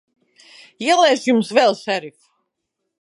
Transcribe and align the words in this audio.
Ieliešu 0.87 1.29
Jums 1.31 1.53
vēl, 1.59 1.77
šerif. 1.83 2.17